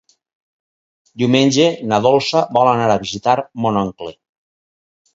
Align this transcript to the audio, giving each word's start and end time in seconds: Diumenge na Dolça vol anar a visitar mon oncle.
Diumenge 1.23 1.69
na 1.93 2.01
Dolça 2.07 2.43
vol 2.59 2.73
anar 2.75 2.91
a 2.97 2.99
visitar 3.07 3.39
mon 3.67 3.81
oncle. 3.87 4.19